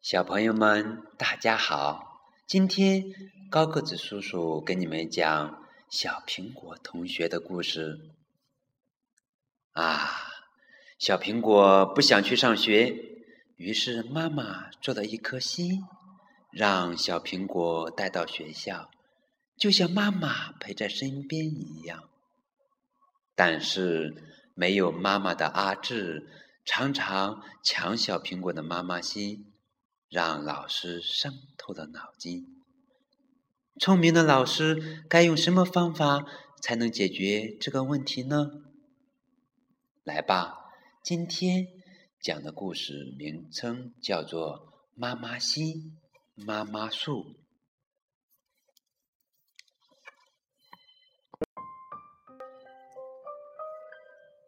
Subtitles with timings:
[0.00, 2.20] 小朋友们，大家好！
[2.46, 3.04] 今天
[3.50, 7.98] 高个子叔叔给你们讲小苹果同学的故事。
[9.72, 10.08] 啊，
[10.98, 12.94] 小苹果不想去上学，
[13.56, 15.82] 于是妈妈做了一颗心，
[16.52, 18.88] 让小苹果带到学校，
[19.56, 22.08] 就像妈妈陪在身边一样。
[23.34, 24.14] 但是
[24.54, 26.30] 没有妈妈的阿志，
[26.64, 29.47] 常常抢小苹果的妈妈心。
[30.08, 32.46] 让老师伤透了脑筋。
[33.78, 36.24] 聪明的老师该用什么方法
[36.60, 38.50] 才能解决这个问题呢？
[40.02, 40.70] 来吧，
[41.02, 41.66] 今天
[42.20, 45.98] 讲的故事名称叫做《妈妈心
[46.34, 47.24] 妈妈树》。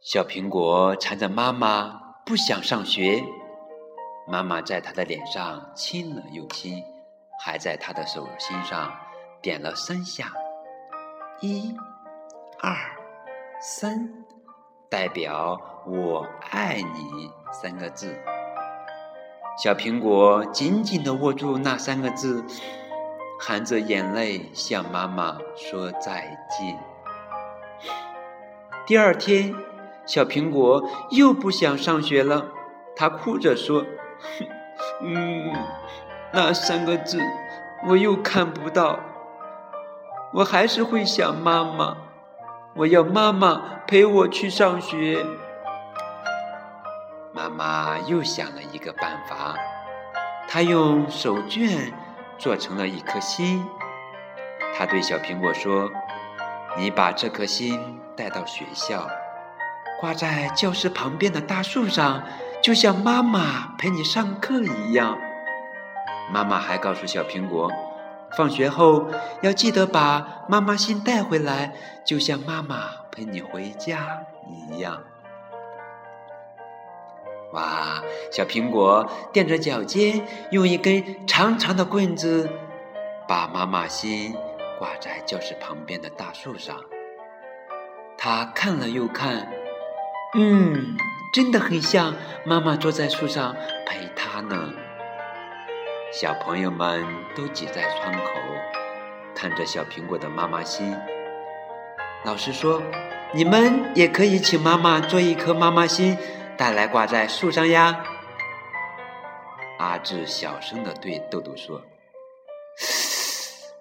[0.02, 3.22] 小苹果缠着妈妈，不想上学。
[4.30, 6.84] 妈妈在他的脸上亲了又亲，
[7.44, 8.92] 还在他的手心上
[9.42, 10.32] 点了三下，
[11.40, 11.74] 一、
[12.60, 12.76] 二、
[13.60, 14.08] 三，
[14.88, 18.16] 代表“我爱你”三个字。
[19.58, 22.44] 小苹果紧紧地握住那三个字，
[23.40, 26.78] 含着眼泪向妈妈说再见。
[28.86, 29.52] 第二天，
[30.06, 32.46] 小苹果又不想上学了，
[32.94, 33.84] 他哭着说。
[34.20, 34.46] 哼
[35.02, 35.52] 嗯，
[36.32, 37.20] 那三个字
[37.86, 38.98] 我又看不到，
[40.32, 41.96] 我还是会想妈妈。
[42.74, 45.24] 我要妈妈陪我去上学。
[47.32, 49.56] 妈妈又想了一个办法，
[50.48, 51.92] 她用手绢
[52.38, 53.66] 做成了一颗心。
[54.76, 55.90] 她对小苹果说
[56.78, 59.08] ：“你把这颗心带到学校，
[59.98, 62.22] 挂在教室旁边的大树上。”
[62.62, 65.18] 就像妈妈陪你上课一样，
[66.30, 67.72] 妈妈还告诉小苹果，
[68.36, 69.08] 放学后
[69.40, 71.72] 要记得把妈妈心带回来，
[72.04, 75.02] 就像妈妈陪你回家一样。
[77.52, 78.02] 哇！
[78.30, 82.48] 小苹果踮着脚尖，用一根长长的棍子
[83.26, 84.36] 把妈妈心
[84.78, 86.76] 挂在教室旁边的大树上。
[88.16, 89.50] 他看了又看，
[90.34, 90.96] 嗯。
[91.32, 92.14] 真的很像
[92.44, 93.54] 妈妈坐在树上
[93.86, 94.72] 陪他呢。
[96.12, 98.30] 小朋友们都挤在窗口，
[99.32, 100.96] 看着小苹果的妈妈心。
[102.24, 102.82] 老师说
[103.32, 106.18] ：“你们也可以请妈妈做一颗妈妈心，
[106.56, 108.04] 带来挂在树上呀。”
[109.78, 111.80] 阿志小声的对豆豆说：“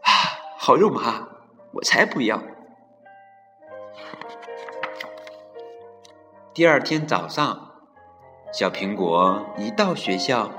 [0.06, 0.12] 啊，
[0.56, 1.28] 好肉麻，
[1.74, 2.40] 我才不要。”
[6.60, 7.72] 第二天早上，
[8.52, 10.52] 小苹果一到学校，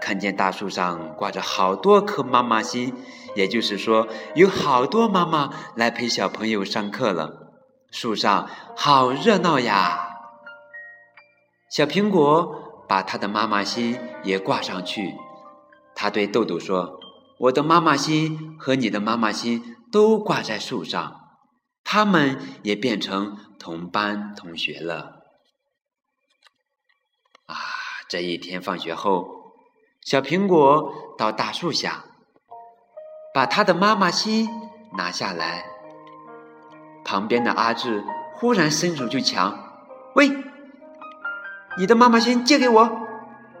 [0.00, 2.94] 看见大树上挂着好多颗妈妈心，
[3.36, 7.52] 也就是说，有好多妈妈来陪小朋友上课了。
[7.90, 10.08] 树上好热闹呀！
[11.70, 15.14] 小苹果把他的妈妈心也挂上去，
[15.94, 16.98] 他对豆豆说
[17.40, 21.20] ：“我的妈妈心和你的妈妈心都挂在树上，
[21.84, 25.13] 他们也变成同班同学了。”
[27.46, 27.56] 啊，
[28.08, 29.52] 这一天放学后，
[30.00, 32.04] 小苹果到大树下，
[33.34, 34.48] 把他的妈妈心
[34.96, 35.64] 拿下来。
[37.04, 39.58] 旁边的阿志忽然伸手就抢，
[40.14, 40.30] 喂，
[41.76, 42.90] 你的妈妈心借给我！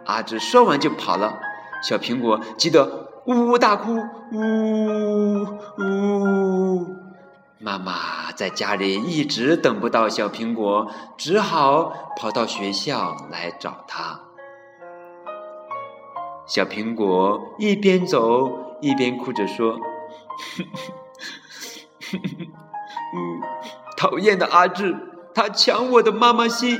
[0.06, 1.38] 阿志说完就跑了。
[1.82, 3.96] 小苹果急得呜呜大哭，
[4.32, 5.44] 呜
[5.78, 7.03] 呜。
[7.64, 10.86] 妈妈在家里一直等不到小苹果，
[11.16, 14.20] 只好跑到学校来找他。
[16.44, 19.78] 小苹果一边走一边哭着说
[22.12, 23.40] ：“嗯，
[23.96, 24.94] 讨厌的阿志，
[25.34, 26.78] 他抢我的妈妈心。”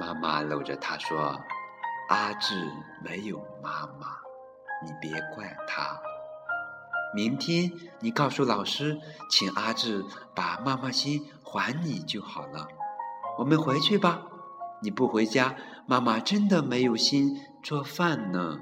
[0.00, 1.38] 妈妈搂着他说
[2.08, 2.54] ：“阿志
[3.04, 4.06] 没有妈妈，
[4.82, 6.00] 你别怪他。”
[7.14, 7.70] 明天
[8.00, 8.98] 你告诉老师，
[9.30, 10.04] 请阿志
[10.34, 12.68] 把妈妈心还你就好了。
[13.38, 14.22] 我们回去吧。
[14.80, 15.54] 你不回家，
[15.86, 18.58] 妈妈真的没有心做饭呢。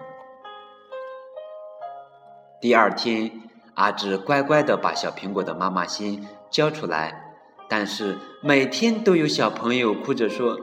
[2.61, 3.41] 第二天，
[3.75, 7.37] 阿志乖乖的把小苹果的妈妈心交出来，
[7.69, 10.59] 但是每天都有小朋友哭着说：“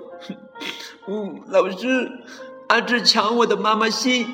[1.07, 2.11] 嗯，老师，
[2.67, 4.27] 阿志抢我的妈妈心。”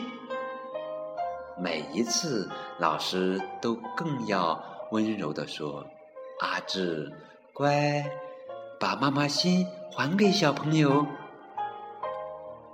[1.57, 4.61] 每一次，老师都更要
[4.91, 5.85] 温柔地说
[6.41, 7.13] ：“阿志，
[7.53, 8.03] 乖，
[8.79, 11.05] 把妈妈心还给小朋友。”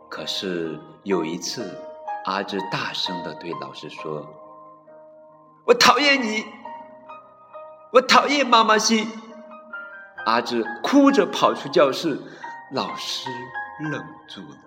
[0.10, 1.78] 可是有一次，
[2.26, 4.26] 阿志大声的对老师说
[5.68, 6.46] ：“我讨厌你，
[7.92, 9.08] 我讨厌妈妈心。”
[10.26, 12.18] 阿志哭着跑出教室，
[12.72, 13.30] 老师
[13.92, 14.58] 愣住了，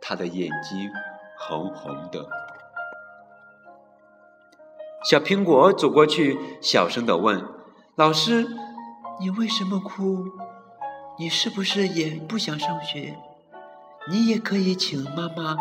[0.00, 0.90] 他的眼睛
[1.38, 2.26] 红红的。
[5.02, 7.42] 小苹果走过去，小声的问
[7.96, 8.46] ：“老师，
[9.18, 10.26] 你为什么哭？
[11.18, 13.16] 你是不是也不想上学？
[14.10, 15.56] 你也可以请妈妈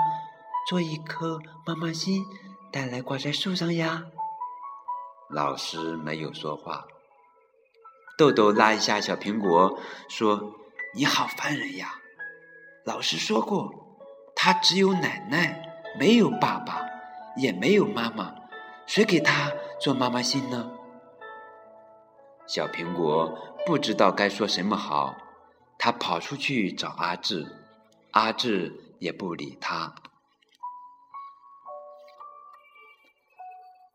[0.67, 2.25] 做一颗妈妈心，
[2.69, 4.03] 带来挂在树上呀。”
[5.31, 6.83] 老师没有说话。
[8.17, 10.53] 豆豆拉一下小苹果，说
[10.93, 11.93] ：“你好烦人呀！
[12.83, 13.73] 老师说过，
[14.35, 15.63] 他只有奶奶，
[15.97, 16.85] 没有爸爸，
[17.37, 18.35] 也没有妈妈。”
[18.89, 20.71] 谁给他做妈妈心呢？
[22.47, 25.15] 小苹果不知道该说什么好，
[25.77, 27.45] 他跑出去找阿志，
[28.13, 29.93] 阿志也不理他。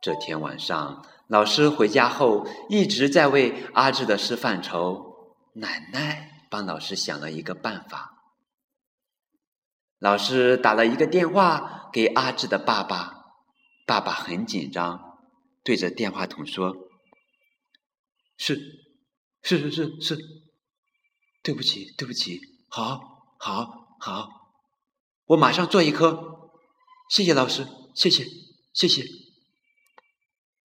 [0.00, 5.34] 这天晚上，老师回家后一直在为阿志的事犯愁。
[5.54, 8.14] 奶奶帮老师想了一个办法，
[9.98, 13.13] 老师打了一个电话给阿志的爸爸。
[13.86, 15.18] 爸爸很紧张，
[15.62, 16.74] 对着电话筒说
[18.38, 18.58] ：“是，
[19.42, 20.18] 是是是是，
[21.42, 24.28] 对不起对不起，好，好，好，
[25.26, 26.50] 我马上做一颗，
[27.10, 28.24] 谢谢老师，谢谢
[28.72, 29.04] 谢谢。”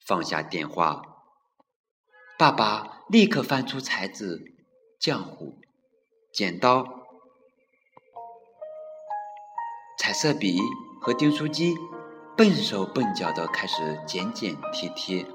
[0.05, 1.01] 放下电话，
[2.37, 4.55] 爸爸立刻翻出材质、
[4.99, 5.59] 浆糊、
[6.33, 6.83] 剪刀、
[9.99, 10.57] 彩色笔
[11.01, 11.75] 和订书机。
[12.39, 15.25] 笨手笨脚的开始剪剪贴贴。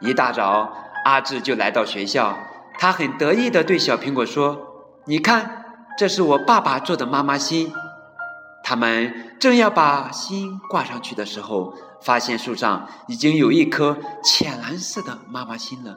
[0.00, 0.70] 一大早，
[1.06, 2.36] 阿志就来到学校，
[2.78, 4.58] 他很得意的对小苹果说
[5.08, 5.64] ：“你看，
[5.96, 7.72] 这是我爸爸做的妈妈心。”
[8.62, 11.72] 他们正要把心挂上去的时候，
[12.02, 15.96] 发现树上已经有一颗浅蓝色的妈妈心了。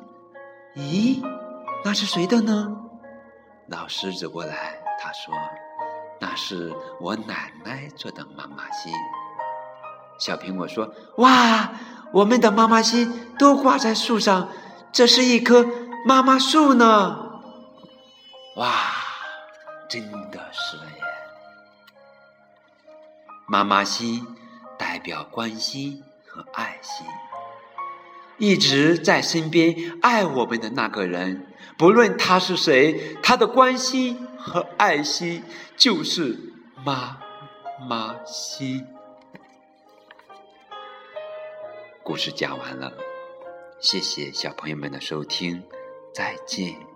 [0.77, 1.21] 咦，
[1.83, 2.77] 那是谁的呢？
[3.67, 5.33] 老师走过来，他说。
[6.21, 8.93] 那是我奶奶做的妈妈心。
[10.19, 11.71] 小苹果说：“哇，
[12.13, 14.49] 我们的妈妈心都挂在树上，
[14.91, 15.65] 这是一棵
[16.05, 17.41] 妈妈树呢！
[18.57, 18.71] 哇，
[19.89, 21.03] 真的是耶！
[23.47, 24.27] 妈妈心
[24.77, 27.03] 代表关心和爱心。”
[28.41, 31.45] 一直在身边爱我们的那个人，
[31.77, 35.43] 不论他是谁，他的关心和爱心
[35.77, 36.51] 就是
[36.83, 37.19] 妈
[37.87, 38.83] 妈心。
[42.01, 42.91] 故事讲完了，
[43.79, 45.61] 谢谢小朋友们的收听，
[46.11, 46.90] 再见。